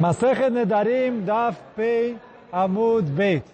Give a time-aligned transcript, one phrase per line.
[0.00, 2.16] Masechet Nedarim Daf Pei
[2.52, 3.44] Amud Beit.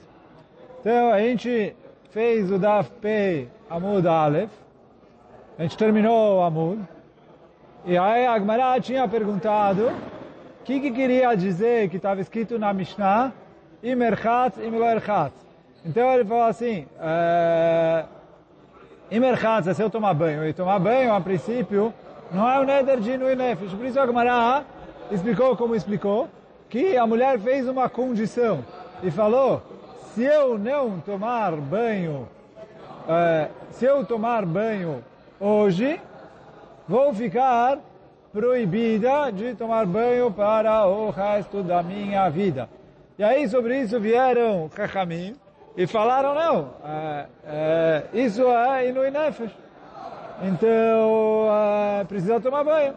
[0.81, 1.75] Então a gente
[2.11, 4.51] fez o Daf Pei Amud Aleph.
[5.59, 6.83] A gente terminou o Amud.
[7.87, 12.75] E aí a Agmará tinha perguntado o que, que queria dizer que estava escrito na
[12.75, 13.33] Mishnah
[13.83, 15.35] Imerchatz Imloerchatz.
[15.83, 18.05] Então ele falou assim, é,
[19.11, 20.47] Imerchatz é se eu tomar banho.
[20.47, 21.93] E tomar banho, a princípio,
[22.31, 23.73] não é o Neder de Nui Nefesh.
[23.73, 24.63] Por isso a Agmará
[25.11, 26.29] explicou como explicou,
[26.69, 28.65] que a mulher fez uma condição
[29.03, 29.63] e falou,
[30.15, 32.29] se eu não tomar banho,
[33.09, 35.05] é, se eu tomar banho
[35.39, 36.01] hoje,
[36.89, 37.79] vou ficar
[38.33, 42.69] proibida de tomar banho para o resto da minha vida.
[43.17, 45.37] E aí sobre isso vieram Chachamim
[45.77, 49.53] e falaram, não, é, é, isso é Inui Nefesh.
[50.43, 51.49] Então,
[52.01, 52.95] é, precisa tomar banho.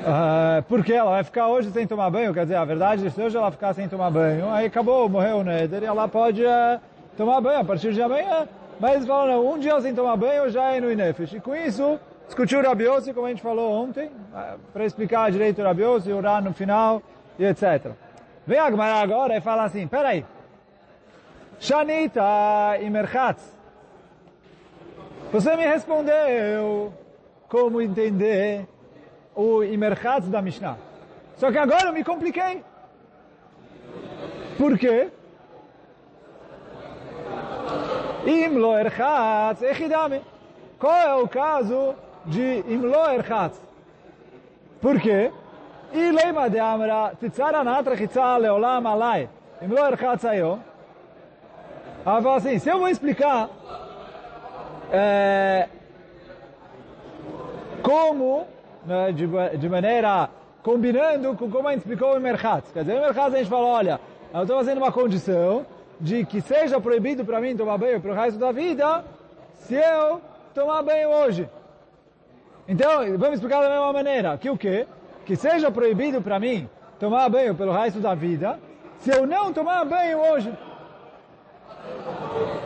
[0.00, 3.36] Uh, porque ela vai ficar hoje sem tomar banho, quer dizer, a verdade se hoje
[3.36, 6.80] ela ficar sem tomar banho, aí acabou, morreu o Neder, e ela pode uh,
[7.16, 8.48] tomar banho a partir de amanhã.
[8.80, 11.34] Mas falam, não, um dia sem tomar banho já é no Inefesh.
[11.34, 15.62] E com isso, discutiu o Rabiose, como a gente falou ontem, uh, para explicar direito
[15.62, 17.02] o Rabiose, orar no final,
[17.38, 17.92] e etc.
[18.46, 20.24] Vem a agora e fala assim, peraí,
[21.58, 23.42] Shanita Imerchatz,
[25.32, 26.92] você me respondeu
[27.48, 28.66] como entender
[29.34, 30.76] o Imerchatz da Mishnah.
[31.36, 32.62] Só que agora eu me compliquei.
[34.56, 35.10] Por quê?
[38.26, 40.22] Imlo Erchatz Echidame.
[40.78, 43.60] Qual é o caso de Imlo Erchatz?
[44.80, 45.32] Por quê?
[45.92, 49.28] E leima de Amra, Titzara Natra Chitza Leolam Alai.
[49.60, 50.60] Imlo Erchatz Ayo.
[52.06, 53.48] Ela fala assim, se eu vou explicar
[54.92, 55.68] é,
[57.82, 58.46] como
[58.86, 59.26] né, de,
[59.58, 60.28] de, maneira
[60.62, 62.70] combinando com como a gente explicou o Merchatz.
[62.72, 64.00] Quer dizer, o Merchatz a gente fala, olha,
[64.32, 65.66] eu estou fazendo uma condição
[66.00, 69.04] de que seja proibido para mim tomar banho para o resto da vida
[69.54, 70.20] se eu
[70.54, 71.48] tomar banho hoje.
[72.66, 74.86] Então, vamos explicar da mesma maneira, que o quê?
[75.26, 76.68] Que seja proibido para mim
[76.98, 78.58] tomar banho pelo resto da vida
[78.98, 80.52] se eu não tomar banho hoje.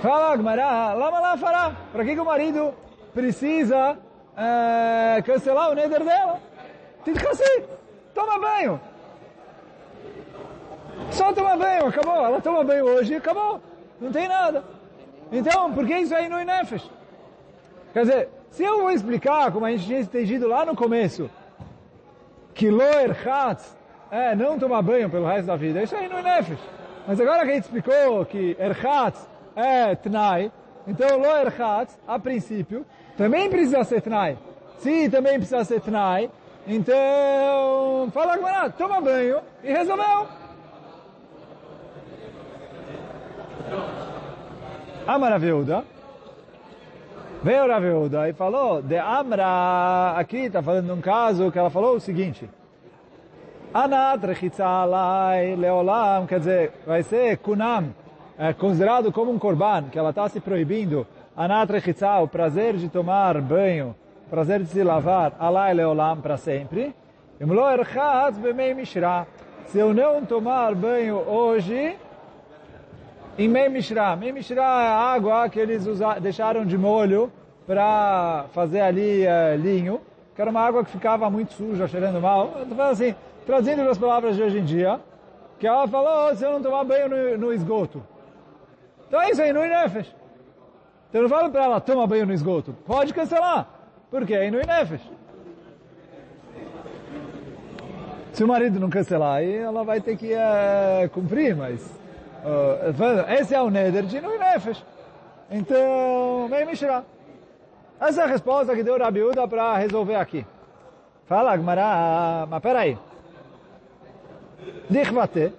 [0.01, 1.73] Fala, Gmará, lama lá fará.
[1.93, 2.73] Para que, que o marido
[3.13, 3.99] precisa
[4.39, 6.41] é, cancelar o neder dela.
[7.05, 7.65] Titchassi,
[8.15, 8.81] toma banho.
[11.11, 12.25] Só toma banho, acabou.
[12.25, 13.61] Ela toma banho hoje, acabou.
[14.01, 14.63] Não tem nada.
[15.33, 16.89] Então, por que isso aí no Inefesh?
[17.93, 21.29] Quer dizer, se eu vou explicar, como a gente tinha entendido lá no começo,
[22.55, 23.77] que Loer Hatz
[24.11, 26.61] é não tomar banho pelo resto da vida, isso aí no Inefesh.
[27.07, 30.53] Mas agora que a gente explicou que Erhatz é Tnai,
[30.87, 32.87] então Loer Hatz, a princípio,
[33.19, 34.39] também precisa ser Tnai.
[34.79, 36.31] Se também precisa ser Tnai,
[36.67, 40.27] então fala agora, toma banho e resolveu.
[45.05, 45.85] Amara Veuda,
[47.43, 52.01] veio Raveuda e falou, de Amra, aqui está falando um caso que ela falou o
[52.01, 52.49] seguinte,
[53.75, 57.95] Anat rechitzalai leolam, quer dizer, vai ser kunam,
[58.39, 61.07] é considerado como um korban, que ela está se proibindo
[61.41, 63.95] Anat Rechitzah, o prazer de tomar banho,
[64.27, 66.93] o prazer de se lavar, Alai Leolam, para sempre.
[67.41, 69.25] Imlo Erchatz Bemei Mishra.
[69.67, 71.97] Se eu não tomar banho hoje,
[73.39, 74.17] em Mei Mishra.
[74.17, 75.87] Mei Mishra é a água que eles
[76.21, 77.31] deixaram de molho
[77.65, 80.01] para fazer ali uh, linho,
[80.35, 82.53] que era uma água que ficava muito suja, cheirando mal.
[82.67, 83.15] Então, assim,
[83.47, 84.99] traduzindo as palavras de hoje em dia,
[85.57, 88.03] que ela falou, oh, se eu não tomar banho no, no esgoto.
[89.07, 90.18] Então é isso aí, no Inefesh.
[91.09, 92.75] Então não fala para ela, toma banho no esgoto.
[92.87, 93.67] Pode cancelar.
[94.11, 95.03] Porque é no Inefesh.
[98.33, 101.85] Se o marido não cancelar, aí ela vai ter que uh, cumprir, mas...
[102.45, 104.85] Uh, esse é o Neder de no Inefesh.
[105.51, 107.05] Então, vem Mishra.
[108.01, 110.47] Essa é a resposta que deu o Rabiuda para resolver aqui.
[111.27, 112.99] Fala, Gmará, mas peraí.
[114.89, 115.53] Dichvate.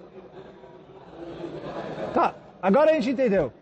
[2.14, 3.52] Tá, agora a gente entendeu.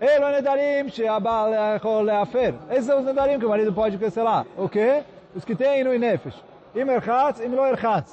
[0.00, 2.54] Elo nedarim she'abal yachol le'afer.
[2.70, 4.46] Esses são os nedarim que o marido pode cancelar.
[4.56, 5.04] O quê?
[5.34, 6.42] Os que tem no inefesh.
[6.74, 8.10] Im erchatz, im lo erchatz.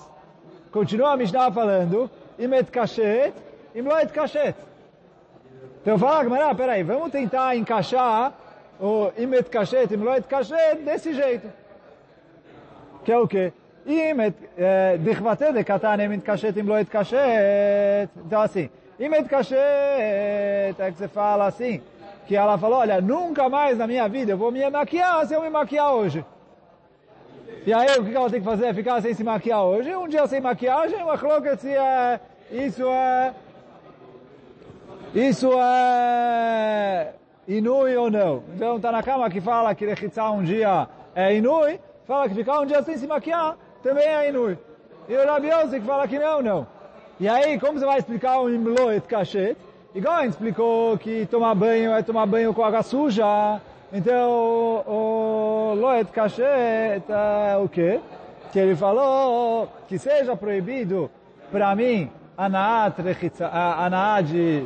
[0.69, 2.10] Continua a Mishnah falando.
[2.38, 3.34] Im et kashet,
[3.74, 4.56] im lo et kashet.
[5.81, 8.34] Então fala, Gamara, peraí, vamos tentar encaixar
[8.81, 11.48] o im et kashet, im lo et kashet desse jeito.
[13.06, 13.54] Que é o quê?
[13.86, 18.10] Im et, eh, dichvate de katan im et kashet, im lo et kashet.
[18.25, 21.81] Então assim, e Medkashet, é que você fala assim,
[22.27, 25.41] que ela falou, olha, nunca mais na minha vida eu vou me maquiar se eu
[25.41, 26.25] me maquiar hoje.
[27.65, 28.73] E aí o que ela tem que fazer?
[28.73, 29.95] Ficar sem se maquiar hoje?
[29.95, 32.19] Um dia sem maquiagem, uma coloca se é,
[32.51, 33.33] isso é,
[35.13, 37.13] isso é
[37.47, 38.43] inui ou não.
[38.55, 42.59] Então tá na cama que fala que rechitzar um dia é inui, fala que ficar
[42.61, 44.57] um dia sem se maquiar também é inui.
[45.07, 46.67] E o Rabi Yossi que fala que não, não.
[47.19, 49.57] E aí, como você vai explicar o imlo et kashet?
[49.95, 53.59] Igual a explicou que tomar banho é tomar banho com água suja.
[53.91, 57.99] Então, o loet kashet é o quê?
[58.51, 61.09] Que ele falou que seja proibido
[61.51, 62.95] para mim anaat,
[63.51, 64.65] anaat de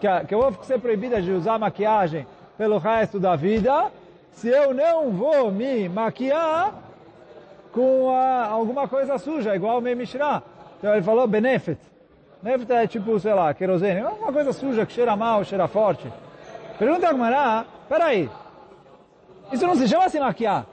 [0.00, 2.26] que, eu vou ser proibida de usar maquiagem
[2.58, 3.92] pelo resto da vida,
[4.32, 6.74] se eu não vou me maquiar
[7.70, 10.42] com uh, alguma coisa suja, igual o Mishra.
[10.78, 11.80] Então ele falou benefit.
[12.42, 14.02] Benefit é tipo, sei lá, querosene.
[14.02, 16.10] Uma coisa suja que cheira mal, cheira forte.
[16.78, 18.28] Pergunta a Gmará, peraí,
[19.52, 20.66] isso não se chama se maquiar.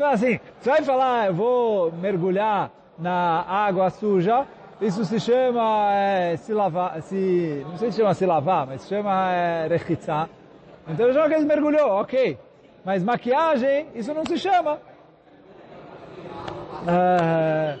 [0.00, 4.46] Assim, você vai falar, eu vou mergulhar na água suja,
[4.80, 8.88] isso se chama é, se lavar, se, não sei se chama se lavar, mas se
[8.88, 9.68] chama é.
[10.88, 12.38] Então já que ele mergulhou, ok.
[12.84, 14.78] Mas maquiagem, isso não se chama.
[16.86, 17.78] É,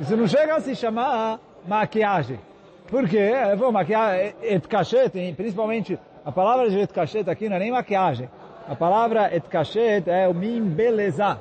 [0.00, 1.38] isso não chega a se chamar
[1.68, 2.40] maquiagem.
[2.88, 3.30] Por quê?
[3.56, 8.28] Vou maquiar et cachet, principalmente a palavra de et cachet aqui não é nem maquiagem.
[8.68, 11.38] A palavra et cachet é o me embelezar.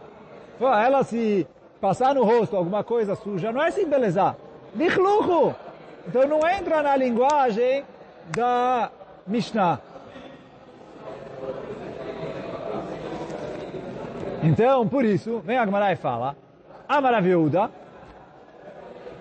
[0.59, 1.47] Ela se
[1.79, 4.35] passar no rosto alguma coisa suja, não é se embelezar.
[4.75, 5.55] Lichluchu.
[6.07, 7.83] Então não entra na linguagem
[8.35, 8.91] da
[9.25, 9.79] Mishnah.
[14.43, 16.35] Então, por isso, vem a Gemara e fala,
[16.87, 17.69] Amara viúda,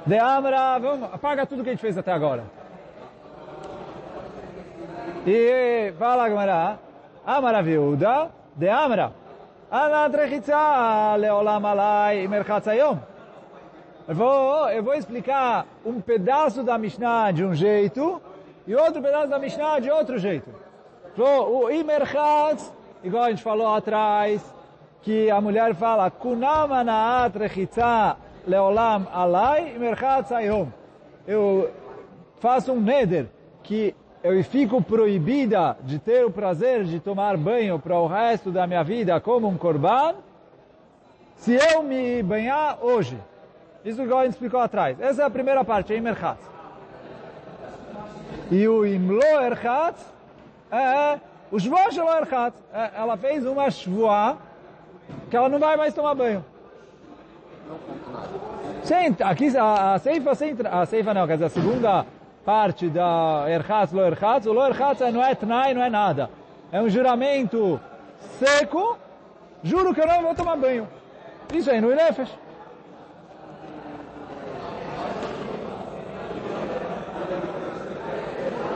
[0.08, 2.44] de Amara, vamos, apaga tudo que a gente fez até agora.
[5.26, 6.78] E fala a Gemara,
[7.26, 9.12] Amara viúda, de Amara,
[9.70, 12.98] Ana trechitza leolam alai merchatzayom.
[14.08, 18.18] Vou, eu vou explicar um pedaço da Mishnah de um jeito
[18.66, 20.48] e outro pedaço da Mishnah de outro jeito.
[21.18, 22.72] O Imerchatz,
[23.04, 24.42] igual a gente falou atrás,
[25.02, 28.16] que a mulher fala, Kunama na'at rechitza
[28.48, 30.68] leolam alai Imerchatz ayom.
[31.26, 31.70] Eu
[32.40, 33.26] faço um neder
[33.62, 38.66] que eu fico proibida de ter o prazer de tomar banho para o resto da
[38.66, 40.14] minha vida como um korban,
[41.36, 43.18] se eu me banhar hoje.
[43.84, 44.98] Isso a gente explicou atrás.
[45.00, 46.38] Essa é a primeira parte, é Imerchat.
[48.50, 49.96] E o Imlo Erchat
[50.72, 52.56] é o Shvoa Shelo Erchat.
[52.96, 54.38] Ela fez uma Shvoa
[55.30, 56.44] que ela não vai mais tomar banho.
[58.82, 60.32] Sim, aqui a, a Seifa,
[60.70, 62.06] a Seifa não, quer dizer, a segunda
[62.44, 66.30] parte da Erchat, Lo Erchat, o Lo Erchat não é Tnai, não é nada.
[66.72, 67.80] É um juramento
[68.38, 68.98] seco,
[69.62, 70.88] juro que eu não vou tomar banho.
[71.52, 72.30] Isso aí no Nefesh.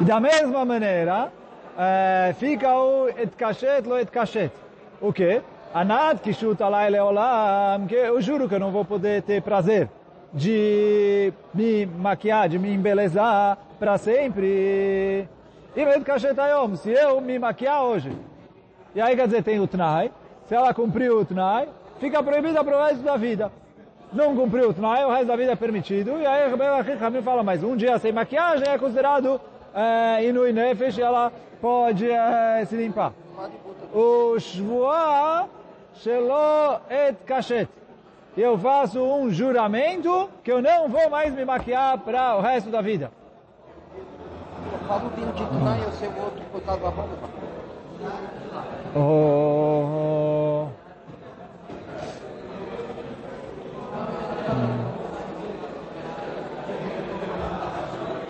[0.01, 1.33] E da mesma maneira,
[1.79, 4.53] é, fica o et kashet, lo et kashet.
[5.01, 5.43] O quê?
[5.75, 9.89] Anad kishut alai leolam, que eu juro que eu não vou poder ter prazer
[10.35, 15.27] de me maquiar, de me embelezar para sempre.
[15.75, 18.13] E et kashet ayom, se eu me maquiar hoje.
[18.95, 20.13] E aí quer dizer, tem o tnai.
[20.47, 21.67] Se ela cumpriu o tnai,
[21.99, 23.51] fica proibida para o resto da vida.
[24.13, 26.21] Não cumpriu o tnai, o resto da vida é permitido.
[26.21, 29.41] E aí Rabbi fala, mas um dia sem maquiagem é considerado
[29.75, 33.15] é, Inui Nefesh, ela pode é, se limpar.
[33.95, 35.49] O Shvoa
[35.95, 37.69] Shelo Et Kashet.
[38.37, 42.81] Eu faço um juramento que eu não vou mais me maquiar para o resto da
[42.81, 43.11] vida.
[48.95, 50.69] Oh,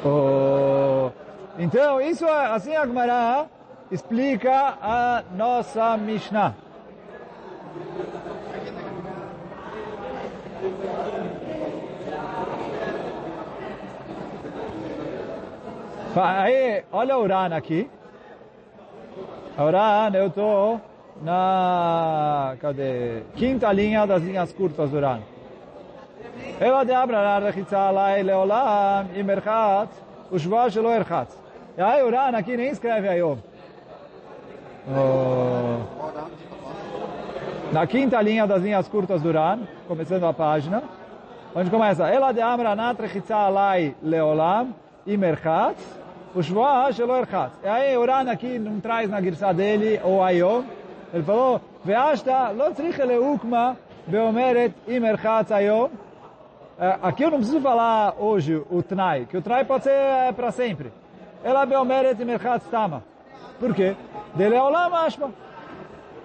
[0.04, 1.10] oh.
[1.58, 3.46] Então, isso assim a Gemara
[3.90, 6.56] explica a nossa Mishnah.
[16.14, 17.88] Aí, olha o Uran aqui.
[19.56, 20.78] O Uran, eu estou
[21.22, 23.22] na cadê?
[23.34, 25.20] quinta linha das linhas curtas do Uran.
[26.60, 29.88] Eu de Abra, rechitza alai leolam, imerchat,
[30.30, 31.32] ushva shelo erchat.
[31.78, 33.38] E aí o Uran aqui nem escreve Ayom.
[34.88, 35.78] Oh.
[37.72, 40.82] Na quinta linha das linhas curtas do Uran, começando a página,
[41.54, 44.74] onde começa, Ela de Amra nat rechitza alai leolam,
[46.32, 47.52] imerchat, ushva shelo erchat.
[47.62, 50.64] E aí o Uran aqui não traz na girsa dele o Ayom,
[51.12, 55.90] ele falou, Veashta lo tzrich leukma beomeret imerchatz ayom.
[56.78, 60.50] É, aqui eu não preciso falar hoje o Tnai, que o Tnai pode ser para
[60.50, 60.92] sempre.
[61.44, 63.02] Ela beomeret imerchatz tama.
[63.58, 63.94] Por quê?
[64.34, 65.30] Dele é olam ashma.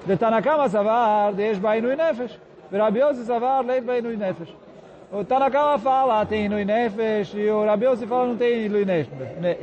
[0.05, 2.39] De Tanakama savar, de Eshba inui nefesh.
[2.71, 4.53] Rabi Yossi savar, leit ba inui nefesh.
[5.09, 9.37] O Tanakama fala, tem Inui Nefesh, e o Rabiose fala, não tem Inui Nefesh.
[9.39, 9.55] Né,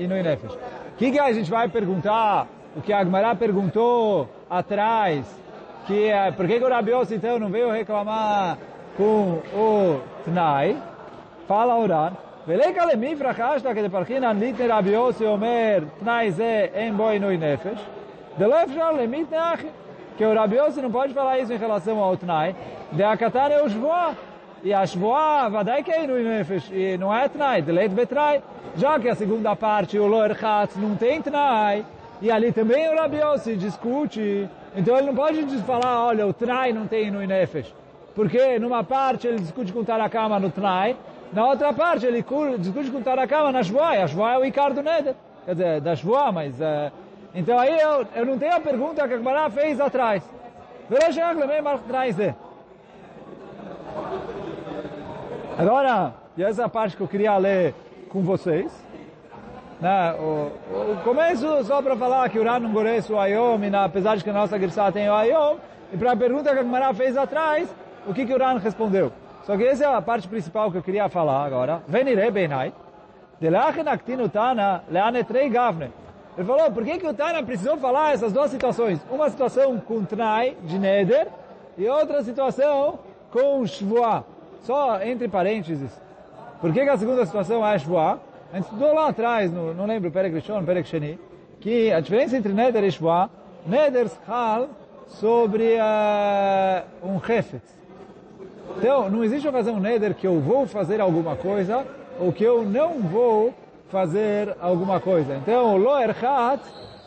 [0.94, 2.46] o que, que a gente vai perguntar?
[2.74, 5.26] O que a Agmará perguntou atrás,
[5.86, 8.56] que é, por que, que o Rabiose então não veio reclamar
[8.96, 10.78] com o Tnai?
[11.46, 12.14] Fala orar.
[12.46, 17.80] Velei kalemi frakashta que de parkinan litne Rabiose omer Tnai ze em boi Inui Nefesh.
[18.38, 19.68] De lo efshar a neachi.
[20.16, 22.56] Que o Rabiose não pode falar isso em relação ao Tnai.
[22.92, 24.14] De akatane o Shvoah.
[24.64, 28.42] E a Shvoah, vadai é Inui Nefesh, e não é Tnai, de Leit Betrai.
[28.74, 31.84] Já que a segunda parte, o Loer Chatz, não tem Tnai,
[32.22, 36.72] e ali também o Rabi Yossi discute, então ele não pode falar, olha, o Tnai
[36.72, 37.74] não tem Inui Nefesh.
[38.14, 40.96] Porque numa parte ele discute com Tarakama no Tnai,
[41.30, 42.24] na outra parte ele
[42.58, 45.14] discute com Tarakama na Shvoah, e a Shvoah é o Icar do Neder.
[45.44, 46.58] Quer dizer, da Shvoah, mas...
[46.58, 46.90] Uh,
[47.34, 50.22] então aí eu, eu não tenho a pergunta que a Gemara fez atrás.
[55.56, 57.74] Agora, e essa é a parte que eu queria ler
[58.08, 58.72] com vocês.
[59.80, 60.14] Né?
[60.14, 60.50] O,
[60.92, 64.16] o começo só para falar que o Ran não conhece o Ayom, e na, apesar
[64.16, 65.56] de que a nossa Girsá tem o Ayom,
[65.92, 67.68] e para a pergunta que a Gemara fez atrás,
[68.06, 69.12] o que, que o Ran respondeu.
[69.44, 71.82] Só que essa é a parte principal que eu queria falar agora.
[71.86, 72.72] Venire benai,
[73.40, 75.92] de lachen aktinu tana leanetrei gavne.
[76.36, 79.00] Ele falou, por que, que o Tana precisou falar essas duas situações?
[79.08, 81.28] Uma situação com Tnai, de Neder,
[81.78, 82.98] e outra situação
[83.30, 84.24] com Shvoah.
[84.64, 85.90] Só entre parênteses.
[86.60, 88.18] Por que, que a segunda situação é Shvoah?
[88.52, 91.18] A gente estudou lá atrás, no, não lembro, Perek Rishon, Perek Sheni,
[91.60, 93.28] que a diferença entre Neder e Shvoah,
[93.66, 94.68] Neder schal
[95.06, 97.74] sobre uh, um Hefetz.
[98.78, 101.84] Então, não existe um Neder que eu vou fazer alguma coisa,
[102.18, 103.52] ou que eu não vou
[103.88, 105.36] fazer alguma coisa.
[105.36, 106.62] Então, o loer hat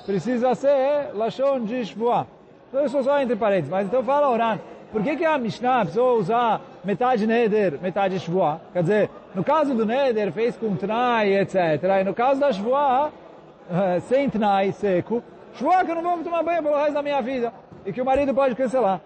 [0.06, 2.28] precisa ser lashon de shvuah.
[2.70, 3.70] Então, isso só entre parênteses.
[3.70, 4.60] Mas então fala Oran,
[4.92, 8.62] por que, que a Mishnah precisou usar metade neder, metade shvuah?
[8.72, 11.56] Quer dizer, no caso do neder fez com tnai, etc.
[12.00, 13.12] E no caso da shvuah,
[13.70, 15.22] eh, sem tnai, seco,
[15.56, 17.52] shvuah que eu não vou tomar banho pelo resto da minha vida.
[17.86, 19.02] E que o marido pode cancelar.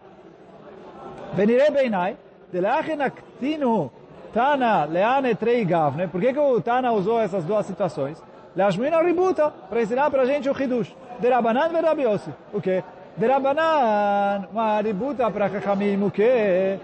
[1.33, 2.15] Venire beinai,
[2.53, 3.91] delachin aktinu
[4.31, 6.07] Tana, Leane, Trei Gavne.
[6.07, 8.21] Por que, que o Tana usou essas duas situações?
[8.55, 10.95] Leashmina Ributa, para ensinar para a gente o Hidush.
[11.19, 12.31] Derabanan e Rabiosi.
[12.53, 12.83] O quê?
[13.17, 16.79] Derabanan, uma Ributa para Chachamim, o quê?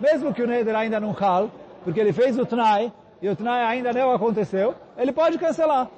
[0.00, 1.50] Mesmo que o Neder ainda não hal,
[1.84, 5.88] porque ele fez o Tnai, e o Tnai ainda não aconteceu, ele pode cancelar.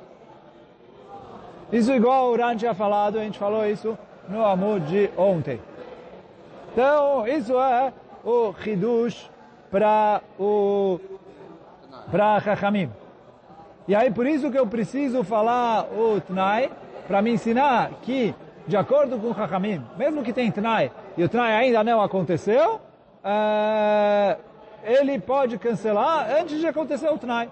[1.73, 3.97] Isso igual o Ran tinha falado, a gente falou isso
[4.29, 5.61] no amor de ontem.
[6.73, 7.93] Então, isso é
[8.25, 9.31] o Hidush
[9.71, 10.99] para o
[12.11, 12.91] para Chachamim.
[13.87, 16.71] E aí, por isso que eu preciso falar o Tnai,
[17.07, 18.35] para me ensinar que,
[18.70, 22.80] de acordo com o Chachamim, mesmo que tem Tnai, e o Tnai ainda não aconteceu,
[23.24, 24.38] é,
[24.84, 27.50] ele pode cancelar antes de acontecer o Tnai.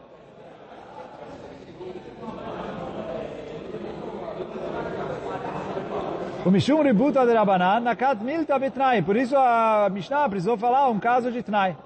[6.46, 9.02] O Mishum Ributa de Rabanan, Nakat Milta Betnai.
[9.02, 11.78] Por isso a Mishnah precisou falar um caso de Tnai.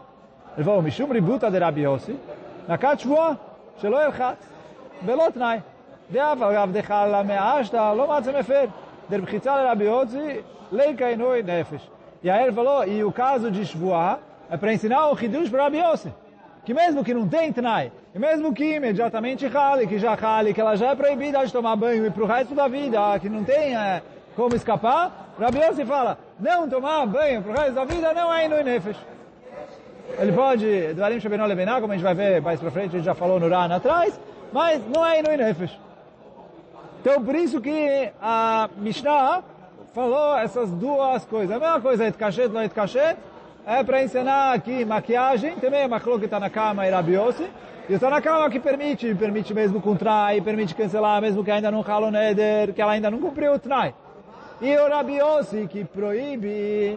[0.56, 2.18] Ele falou, Mishum Ributa de Rabi Yossi,
[2.68, 3.38] Nakat Shvoa,
[3.80, 4.38] Shelo Elchat,
[5.06, 5.62] Belo Tnai.
[6.12, 8.66] דאף אגב דחלה מאשתא לא מצא מפר.
[9.19, 11.83] der Rabiotzi, Leika Inui Nefesh.
[12.23, 14.19] E aí ele falou, e o caso de Shvuah
[14.51, 16.13] é para ensinar o Hidush para Rabiotzi.
[16.65, 20.61] Que mesmo que não tem Tnai, e mesmo que imediatamente rale, que já rale, que
[20.61, 23.43] ela já é proibida de tomar banho e para o resto da vida, que não
[23.43, 24.01] tem é,
[24.37, 28.63] como escapar, Rabiotzi fala, não tomar banho para o resto da vida não é Inui
[28.63, 28.99] Nefesh.
[30.19, 32.99] Ele pode, do Arim Shabenol Levená, como a gente vai ver mais para frente, a
[32.99, 34.19] gente já falou no Rana atrás,
[34.53, 35.77] mas não é Inui Nefesh.
[37.03, 39.43] Então, por isso que a Mishnah
[39.93, 41.57] falou essas duas coisas.
[41.57, 43.17] A mesma coisa, et kashet, não et kashet,
[43.67, 47.51] é para ensinar aqui maquiagem, também é está na cama e Rabi Yossi,
[47.89, 51.73] e está na cama que permite, permite mesmo com trai, permite cancelar, mesmo que ainda
[51.73, 53.93] não ralo neder, que ela ainda não cumpriu o trai.
[54.61, 56.97] E o Rabi Yossi, que proíbe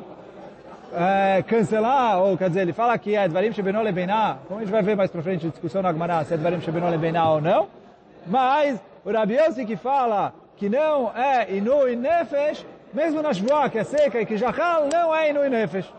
[0.93, 4.71] é, cancelar, ou quer dizer, ele fala que é Dvarim Shebenol Lebená, como a gente
[4.71, 7.41] vai ver mais pra frente, a discussão na Gemara, se é Dvarim Shebenol Lebená ou
[7.41, 7.67] não,
[8.27, 13.69] mas o Rabi Yossi que fala que não é Inu e Nefesh, mesmo na Shvoah,
[13.69, 15.93] que é seca e que Jachal, não é Inu e Nefesh.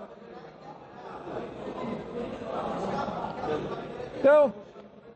[4.18, 4.52] Então,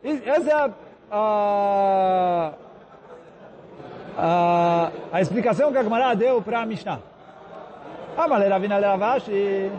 [0.02, 0.70] essa é
[1.10, 2.52] a
[4.16, 7.00] a, a explicação que a Gemara deu para a Mishnah.
[8.16, 9.72] Ah, mas Ravina Ravashi.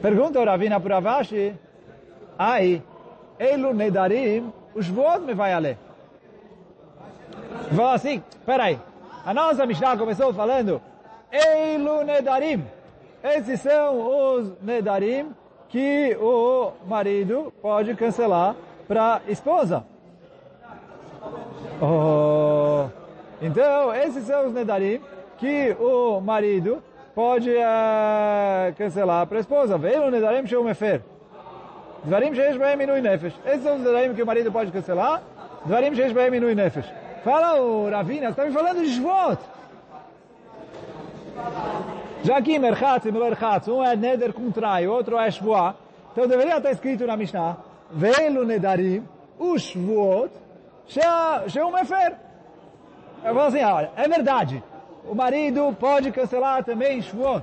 [0.00, 1.54] Pergunta o Ravina para Ravashi.
[2.38, 2.82] Aí,
[3.38, 5.78] Eilu Nedarim, os voos me vai a ler.
[7.70, 8.78] Vou assim, peraí.
[9.24, 10.80] A nossa Mishnah começou falando
[11.32, 12.64] Eilu Nedarim.
[13.22, 15.34] Esses são os Nedarim
[15.68, 18.54] que o marido pode cancelar
[18.86, 19.84] para a esposa.
[21.82, 22.86] Oh,
[23.42, 25.00] então, esses são os Nedarim
[25.38, 26.82] que o marido
[27.14, 29.76] pode uh, cancelar para a esposa.
[29.76, 31.02] O Nedarim Sheu Mefer.
[32.04, 32.56] Dvarim Sheish
[33.02, 33.34] Nefesh.
[33.44, 35.22] Esses são os Nedarim que o marido pode cancelar.
[35.64, 36.86] Dvarim Sheish Baem Inui Nefesh.
[37.26, 39.38] Fala o Ravina, está me falando de Shvot.
[42.22, 45.74] Já aqui, Merchatz e Merchatz, um é Neder com trai, outro é Shvoah.
[46.12, 47.56] Então deveria estar escrito na Mishnah,
[47.90, 49.02] Veilu Nedarim,
[49.40, 50.30] o Shvuot,
[51.48, 52.14] Sheu Mefer.
[53.24, 54.62] Eu falo assim, olha, é verdade,
[55.04, 57.42] o marido pode cancelar também Shvuot.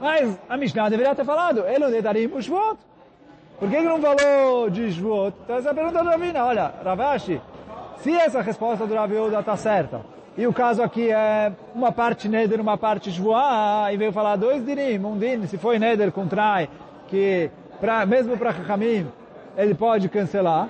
[0.00, 2.78] Mas a Mishnah deveria ter falado, Elu Nedarim, o Shvuot.
[3.58, 5.34] Por que, que não falou de Shvuot?
[5.42, 7.42] Então essa é a pergunta do Ravina, olha, Ravashi,
[7.98, 10.00] se essa resposta do Rav Yehuda está certa,
[10.36, 14.64] e o caso aqui é uma parte Neder, uma parte Shvuah, e veio falar dois
[14.64, 16.68] dirim, um din, se foi Neder com trai,
[17.08, 17.50] que
[17.80, 19.06] pra, mesmo para Chachamim,
[19.56, 20.68] ele pode cancelar,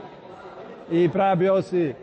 [0.90, 1.96] e para Biossi,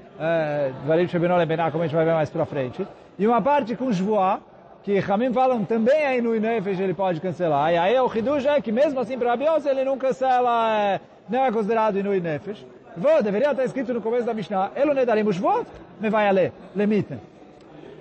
[0.83, 2.85] Dvarim Shebenol Lebená, como a gente vai ver mais para frente,
[3.17, 4.41] e uma parte com Shvuah,
[4.83, 8.59] que Chamim falam também aí no Inefesh ele pode cancelar, e aí o Hidush é
[8.59, 10.99] que mesmo assim para Biossi ele não cancela, é,
[11.29, 12.65] não é considerado Inui Nefesh,
[12.95, 15.65] Vou, deveria estar escrito no começo da Mishnah, Elo Nedarim Ushvot,
[15.99, 17.17] me vai a ler, lemite.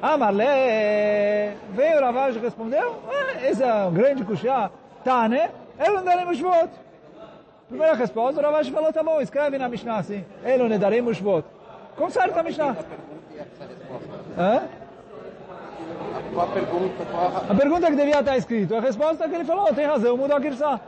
[0.03, 0.45] Amarle,
[1.71, 4.71] veio Ravash e respondeu, ah, esse é um grande kushá,
[5.31, 5.51] né?
[5.79, 6.69] Elo Nedarim Ushvot.
[7.69, 11.45] Primeira resposta, o Ravash falou, tá bom, escreve na Mishnah assim, Elo Nedarim Ushvot.
[11.97, 12.77] Conserta a Mishnah.
[14.37, 14.63] Hã?
[16.35, 17.05] Qual a pergunta?
[17.11, 17.53] Qual a...
[17.53, 20.41] A pergunta que devia estar escrito, a resposta que ele falou, tem razão, mudou a
[20.41, 20.81] Girsá.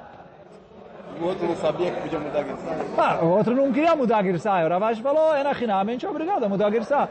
[1.21, 2.76] O outro não sabia que podia mudar a Girsá.
[2.98, 4.64] Ah, o outro não queria mudar a Girsá.
[4.64, 7.09] O Ravash falou, é na Hinam, a gente é obrigado a mudar a Girsá.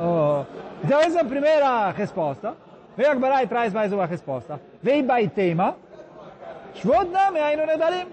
[0.00, 0.44] Oh.
[0.82, 2.54] Então essa é a primeira resposta.
[2.96, 4.60] Vem Agbará e traz mais uma resposta.
[4.82, 5.76] Vem Baitema.
[6.74, 8.06] Shvot Name Ainu Nedarim.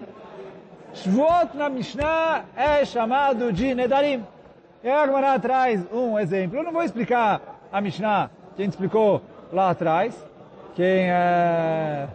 [0.94, 4.24] Shvot na Mishnah é chamado de Nedarim.
[4.82, 6.58] E a Agbará traz um exemplo.
[6.58, 7.40] Eu não vou explicar
[7.72, 10.14] a Mishnah que a gente explicou lá atrás.
[10.74, 12.08] Quem, é,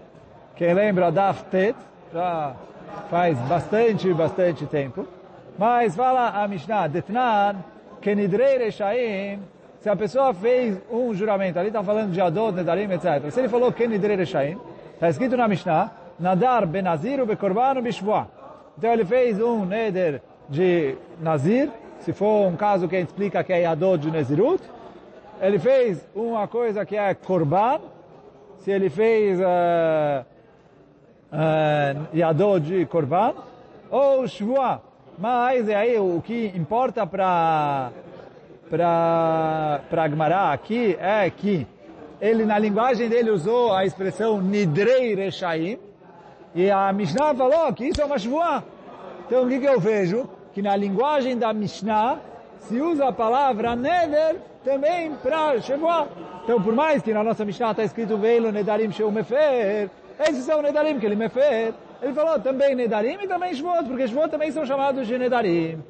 [0.56, 1.77] quem lembra Daf Tet,
[2.12, 2.53] já
[3.10, 5.08] faz bastante, bastante tempo.
[5.58, 7.56] Mas fala a Mishnah, Detnan,
[8.02, 9.39] Kenidrei Reshaim,
[9.80, 13.32] se a pessoa fez um juramento, ali está falando de Adot, Nedarim, etc.
[13.32, 14.58] Se ele falou Kenidrei Reshaim,
[14.93, 18.28] está escrito na Mishnah, Nadar Benaziru Bekorbanu Bishvoah.
[18.78, 21.69] Então ele fez um Neder de Nazir,
[22.00, 24.62] se for um caso que a gente explica que é Adot de Nezirut.
[25.41, 27.80] Ele fez uma coisa que é Korban,
[28.60, 29.39] se ele fez...
[29.39, 30.37] Uh,
[31.38, 33.34] uh, Yadod de Korban,
[33.89, 34.82] ou Shvuah.
[35.17, 37.91] Mas aí o que importa para
[38.69, 41.65] para para Gmará aqui é que
[42.19, 45.80] ele na linguagem dele usou a expressão Nidrei Reshaim
[46.54, 48.63] e a Mishnah falou que isso é uma Shvuah.
[49.26, 50.30] Então o que, que eu vejo?
[50.54, 52.19] Que na linguagem da Mishnah
[52.60, 56.08] se usa a palavra Neder também para Shvuah.
[56.43, 60.62] Então por mais que na nossa Mishnah está escrito Veilo Nedarim Sheu Mefer, esses são
[60.62, 61.75] Nedarim que ele me fez.
[62.01, 65.84] Ele falou também Nedarim e também Shvot, porque Shvot também são chamados de Nedarim.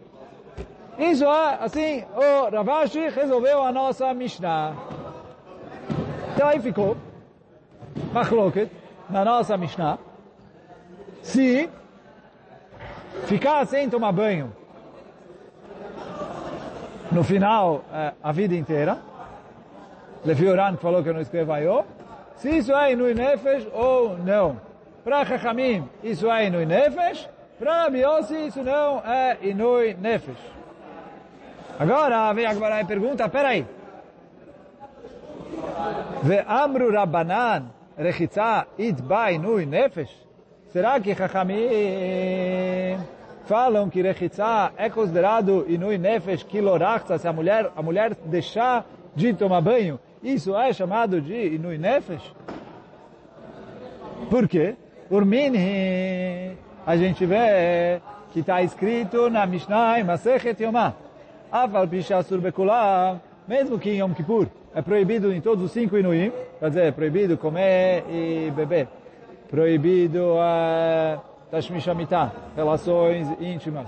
[0.98, 4.74] Isso é, assim, o Ravashi resolveu a nossa Mishnah.
[6.34, 6.98] Então aí ficou,
[8.14, 8.70] Machloket,
[9.10, 10.00] na nossa Mishnah,
[11.22, 11.70] se
[13.26, 14.56] ficar sem tomar banho
[17.12, 17.84] no final,
[18.22, 19.00] a vida inteira,
[20.26, 21.86] Levi Oran que falou que eu não escrevo Ayô,
[22.38, 24.62] se isso é Inui Nefesh ou não.
[25.04, 27.30] Para Chachamim, isso é Inui Nefesh.
[27.60, 30.38] Para Rabi Yossi, isso não é Inui Nefesh.
[31.80, 33.66] Agora, vem agora e pergunta, peraí.
[36.24, 40.14] Ve Amru Rabbanan, Rechitza, Itba Inui Nefesh?
[40.70, 42.98] Será que Chachamim
[43.46, 49.34] falam que Rechitza é considerado Inui Nefesh, Kilorachza, se a mulher, a mulher deixar de
[49.34, 50.00] tomar banho?
[50.24, 52.34] Isso é chamado de Inui Nefesh?
[54.30, 54.76] Por quê?
[55.08, 58.02] Por Minhi, a gente vê
[58.34, 60.96] que está escrito na Mishnah, Masechet Yomah.
[61.52, 66.32] Afal Pishasur Bekulah, mesmo que em Yom Kippur é proibido em todos os cinco Inuim,
[66.60, 68.88] quer dizer, é proibido comer e beber,
[69.50, 73.88] proibido uh, Tashmish Amitah, relações íntimas,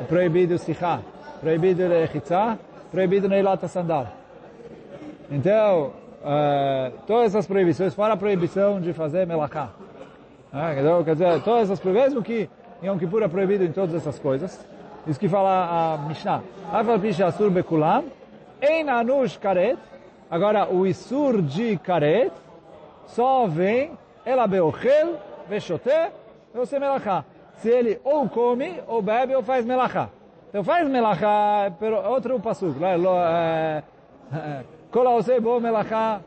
[0.00, 1.00] é proibido Sichá,
[1.40, 2.56] proibido Rechitzah,
[2.92, 4.06] proibido Neilat Sandal.
[5.30, 5.92] Então,
[6.24, 9.70] eh, todas essas proibições, fora a proibição de fazer melachá.
[10.52, 12.48] Ah, quer- quer dizer, todas essas proibições, mesmo que
[12.82, 14.64] em Yom Kippur é proibido em todas essas coisas,
[15.06, 16.42] isso que fala a Mishnah.
[16.72, 18.04] Afal pi she'asur bekulam,
[18.62, 19.78] ein anush karet,
[20.30, 22.32] agora o isur de karet,
[23.06, 23.90] só vem
[24.24, 25.16] ela beochel,
[25.48, 26.10] veshoté,
[26.54, 27.24] você melachá.
[27.56, 30.08] Se ele ou come, ou bebe, ou faz melachá.
[30.48, 33.82] Então faz melachá, pero outro pasuk, lá, lo, é,
[34.32, 34.60] é,
[34.91, 36.19] Kol haoseh bo melachá,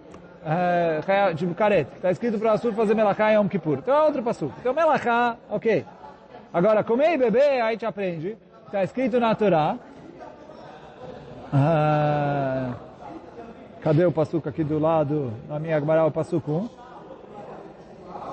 [0.47, 3.79] é, chaya- tipo karet, está escrito para Assur fazer melachá em Yom Kippur.
[3.79, 4.53] Então é outro pasuk.
[4.61, 5.85] Então melachá, ok.
[6.53, 8.37] Agora, comer e beber, aí te aprende.
[8.67, 9.77] Está escrito na Torá.
[11.53, 12.73] Ah,
[13.83, 15.33] cadê o pasuk aqui do lado?
[15.49, 16.69] Na minha Gemara, o pasuk 1.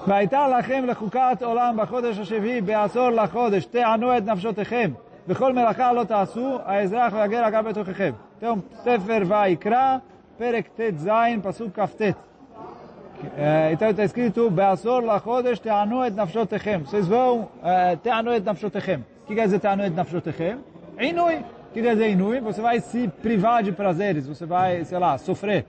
[0.08, 4.92] והייתה לכם לחוקת עולם בחודש השביעי בעשור לחודש, תענו את נפשותיכם,
[5.28, 8.12] וכל מלאכה לא תעשו, האזרח והגר אגב בתוככם.
[8.42, 9.98] Então, ספר ויקרא,
[10.39, 12.17] Perek Tet Zain, Pasuk Kaftet.
[13.73, 16.81] Então está escrito, Be'asor lachodesh te'anu et nafshotechem.
[16.81, 17.49] Vocês vão
[18.03, 19.05] te'anu et nafshotechem.
[19.23, 20.59] O que quer dizer te'anu et nafshotechem?
[21.01, 21.37] Inui.
[21.37, 22.41] O que quer dizer inui?
[22.41, 25.65] Você vai se privar de prazeres, você vai, sei lá, sofrer.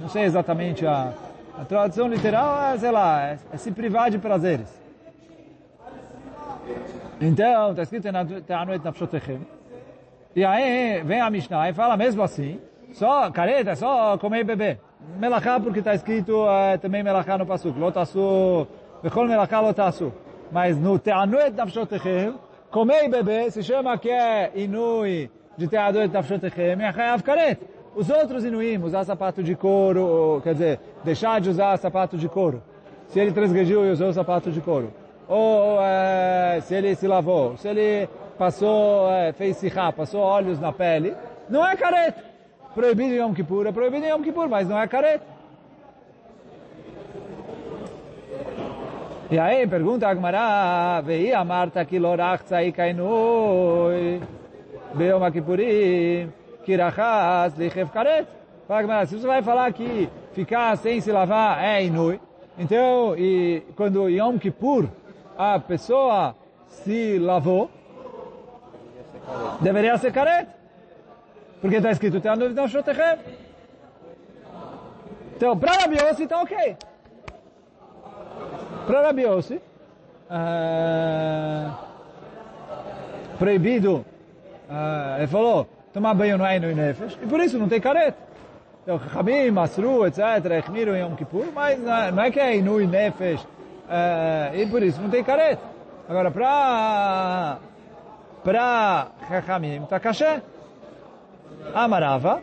[0.00, 1.12] Não sei exatamente a,
[1.58, 4.68] a tradução literal, é, sei lá, é, é se privar de prazeres.
[7.20, 8.08] Então, está escrito
[8.46, 9.40] te'anu et nafshotechem.
[10.36, 12.60] E aí vem a Mishnah e fala mesmo assim,
[12.96, 14.80] só careta, só comer e beber.
[15.18, 18.66] Melachá porque está escrito eh, também melachá no pasuk, lo tasu,
[19.02, 20.12] vechol melachá lo tasu.
[20.50, 22.34] Mas no te'anu et nafshotechem,
[22.70, 27.60] comer e beber se chama que é inui de te'anu et nafshotechem, é chayav karet.
[27.94, 32.28] Os outros inuim, usar sapato de couro, ou, quer dizer, deixar de usar sapato de
[32.28, 32.62] couro.
[33.08, 34.92] Se ele transgrediu e usou sapato de couro.
[35.28, 40.72] Ou eh, se ele se lavou, se ele passou, eh, fez sirá, passou óleos na
[40.72, 41.14] pele,
[41.48, 42.35] não é careta.
[42.76, 45.24] Proibido em Yom Kippur, é proibido em Yom Kippur, mas não é careta.
[49.30, 54.20] E aí pergunta Agmará, vei a Marta que lorach tzai kainui,
[54.92, 56.30] beom Kippurim,
[56.66, 58.28] kirachas lichev karet.
[58.68, 62.20] Fala Agmará, se você vai falar que ficar sem se lavar é inui,
[62.58, 64.86] então, e quando Yom Kippur
[65.38, 66.36] a pessoa
[66.68, 67.70] se lavou,
[69.62, 70.65] deveria ser careta.
[71.60, 72.62] Porque está escrito, tem a dúvida.
[75.36, 76.76] Então, para Rabi Yossi, está ok.
[78.86, 79.60] Para Rabi Yossi,
[80.30, 81.78] ah,
[83.38, 84.04] proibido,
[84.70, 88.18] ah, ele falou, tomar banho no Eino e Nefesh, e por isso não tem careta.
[88.82, 90.20] Então, Chamim, Masru, etc.,
[90.58, 93.46] Echmiru em Yom Kippur, mas não é, que é Inu e Nefesh,
[93.88, 95.62] ah, e por isso não tem careta.
[96.08, 97.58] Agora, para
[98.44, 100.40] para Chachamim, está caché.
[101.74, 102.40] Amarava.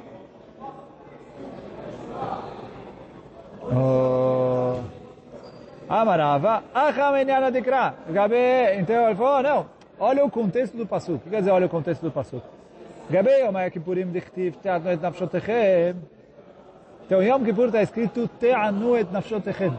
[3.71, 4.79] Oh.
[5.89, 6.63] Amarava.
[6.73, 7.95] Achamenyana dikra.
[8.09, 9.65] Gabe, então ele falou, não,
[9.99, 12.41] olha o contexto do que quer dizer olha o contexto do passo?
[13.09, 15.95] Gabe, Yom Kippurim dichtiv, te'anu et nafshotechem.
[17.05, 19.73] Então, Yom Kippur está escrito, te'anu et nafshotechem.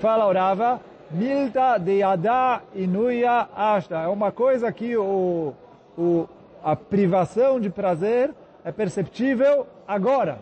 [0.00, 0.80] Fala orava,
[1.10, 3.96] milta de yada inuya ashta.
[3.96, 5.52] É uma coisa que o,
[5.98, 6.26] o,
[6.64, 8.30] a privação de prazer
[8.64, 10.38] é perceptível agora.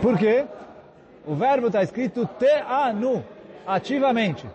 [0.00, 0.44] Por quê?
[1.26, 3.24] O verbo está escrito te'anu,
[3.66, 4.46] ativamente.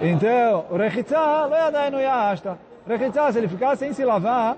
[0.00, 2.58] Então, o rechitzá, lo yada inuya ashta.
[2.84, 4.56] Rechitzá, se ele ficar sem se lavar,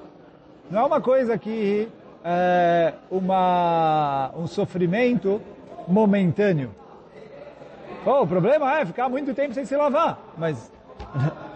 [0.71, 1.87] não é uma coisa que
[2.25, 5.43] é uma, um sofrimento
[5.87, 6.75] momentâneo.
[8.07, 10.73] Oh, o problema é ficar muito tempo sem se lavar, mas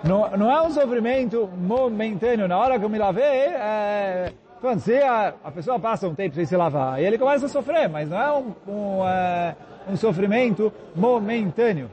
[0.05, 2.47] não, não é um sofrimento momentâneo.
[2.47, 4.33] Na hora que eu me lavei, é,
[4.79, 7.89] se a, a, pessoa passa um tempo sem se lavar e ele começa a sofrer,
[7.89, 9.57] mas não é um, um, é,
[9.89, 11.91] um sofrimento momentâneo.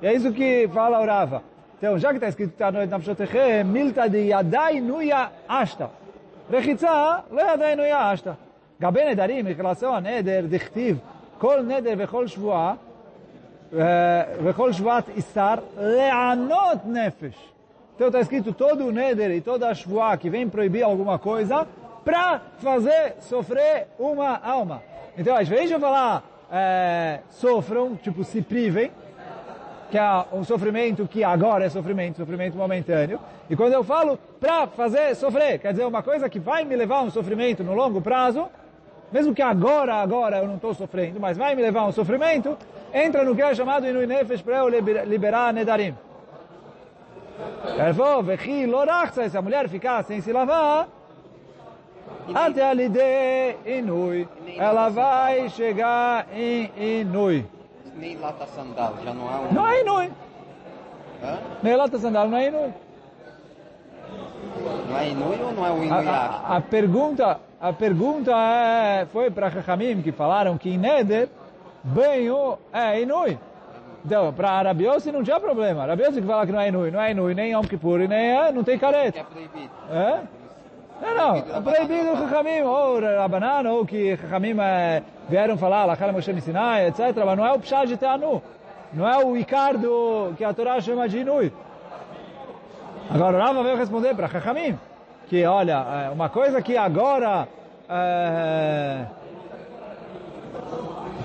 [0.00, 1.42] E é isso que fala Urava.
[1.76, 5.90] Então, já que está escrito tá à noite na Pshotechê, milta de yadai nuya ashta.
[6.50, 8.38] Rechitza, le yadai nuya ashta.
[8.78, 10.98] Gabe em relação a neder, dichtiv,
[11.38, 12.76] kol neder vechol shvuah,
[17.94, 21.66] então está escrito todo o Neder e toda a Shvuá que vem proibir alguma coisa
[22.04, 24.82] para fazer sofrer uma alma.
[25.16, 28.90] Então às vezes eu falar é, sofram, tipo se privem,
[29.90, 33.20] que é um sofrimento que agora é sofrimento, sofrimento momentâneo.
[33.48, 36.98] E quando eu falo para fazer sofrer, quer dizer uma coisa que vai me levar
[36.98, 38.48] a um sofrimento no longo prazo,
[39.12, 42.56] mesmo que agora, agora eu não estou sofrendo, mas vai me levar a um sofrimento,
[42.92, 45.96] entra no que é chamado Inui Nefesh para eu liberar Nedarim.
[49.28, 50.88] Se a mulher ficar sem se lavar,
[52.32, 57.44] Até ali de Inui, ela vai chegar em Inui.
[57.96, 59.52] Nem lata sandal, já não há um...
[59.52, 60.10] Não é Inui.
[61.22, 61.38] Hã?
[61.62, 62.72] Nem lata sandal, não é Inui.
[64.88, 66.08] Não é Inui ou não é o A, Inuiash?
[66.44, 71.28] a, a pergunta, a pergunta é, foi para Chachamim que falaram que Neder,
[71.82, 73.38] banho é Inui.
[74.04, 75.86] Então, para Rabiossi não tinha problema.
[75.86, 78.52] Rabiossi que fala que não é Inui, não é Inui, nem Yom Kippur, nem é,
[78.52, 79.18] não tem careta.
[79.18, 79.70] é proibido.
[79.90, 80.20] É?
[81.02, 86.12] Não, não, é proibido o Chachamim, ou Rabanan, ou que Chachamim é, vieram falar, Lachal
[86.12, 87.00] Moshe Sinai, etc.
[87.24, 88.42] Mas não é o Pshad de Teanu.
[88.92, 91.52] Não é o Icardo que a Torá chama de Inui.
[93.10, 94.78] Agora o Rava veio responder para Chachamim,
[95.28, 97.46] que olha, é, uma coisa que agora,
[97.88, 99.04] é,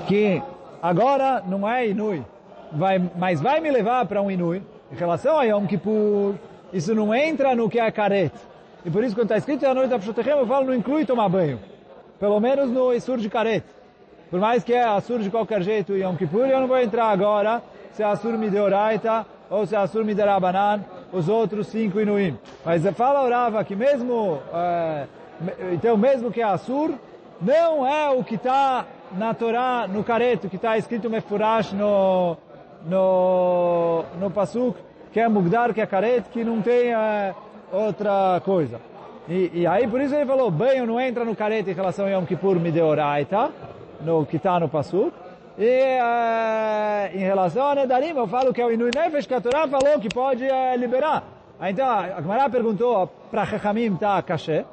[0.07, 0.41] que
[0.81, 2.23] agora não é Inui,
[2.71, 4.61] vai, mas vai me levar para um Inui,
[4.91, 6.35] em relação a Yom Kippur,
[6.73, 8.31] isso não entra no que é caret.
[8.85, 11.29] E por isso quando está escrito a noite da Pshotechem, eu falo não inclui tomar
[11.29, 11.59] banho.
[12.19, 13.63] Pelo menos no Isur de caret.
[14.29, 17.63] Por mais que é Assur de qualquer jeito Yom Kippur, eu não vou entrar agora
[17.93, 20.81] se é Assur Mideoraita ou se é Assur Miderabanan,
[21.11, 22.37] os outros cinco Inuim.
[22.65, 25.05] Mas fala Orava que mesmo, é,
[25.73, 26.93] então mesmo que é Assur,
[27.41, 32.37] não é o que está na Torá, no careto, que está escrito Mefurash no,
[32.85, 34.77] no, no Pasuk,
[35.11, 37.33] que é Mugdar, que é caret, que não tem é,
[37.71, 38.79] outra coisa.
[39.27, 42.09] E, e aí por isso ele falou, banho não entra no careta em relação a
[42.09, 43.51] Yom Kippur Mideoraita,
[44.01, 45.13] no que está no Pasuk.
[45.59, 49.41] E eh, em relação a Nedarim, eu falo que é o Inui Nefesh, que a
[49.41, 51.21] Torá falou que pode eh, liberar.
[51.59, 54.63] Aí, então, a Gemara perguntou para Chachamim está caché,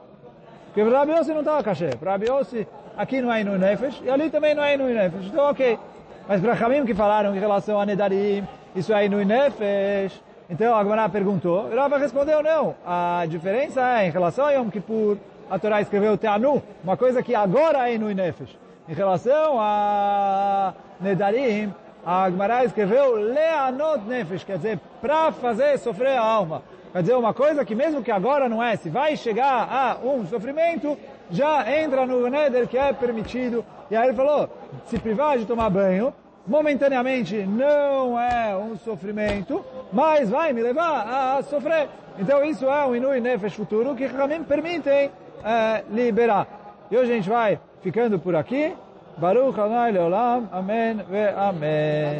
[0.66, 1.90] porque para Rabi Yossi não estava caché.
[1.96, 5.27] Para Rabi Yossi, aqui não é Inui Nefesh, e ali também não é Inui Nefesh.
[5.27, 5.77] Então, ok.
[6.29, 8.46] Mas para Chachamim que falaram em relação a Nedarim,
[8.77, 12.77] isso é Inui Nefesh, então a Gemara perguntou, e Rava respondeu não.
[12.87, 15.16] A diferença é, em relação a Yom Kippur,
[15.51, 18.65] a Torá escreveu Teanu, uma coisa que agora é Inui Nefesh.
[18.88, 26.20] Em relação a Nedarim, a Gemara escreveu Leanot Nefesh, quer dizer, para fazer sofrer a
[26.22, 26.62] alma.
[26.92, 30.25] Quer dizer, uma coisa que mesmo que agora não é, se vai chegar a um
[30.25, 30.96] sofrimento,
[31.29, 33.64] já entra no Neder que é permitido.
[33.90, 34.49] E aí ele falou,
[34.85, 36.14] se privar de tomar banho,
[36.46, 41.88] momentaneamente não é um sofrimento, mas vai me levar a sofrer.
[42.20, 45.11] Então isso é um Inui Nefesh futuro que Ramim permitem
[45.44, 46.46] eh, liberar.
[46.88, 48.74] E hoje a gente vai ficando por aqui.
[49.18, 50.48] Baruch Adonai Leolam.
[50.52, 52.18] Amém ve Amém.